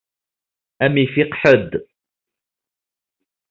[0.85, 1.71] Ad m-ifiq ḥedd.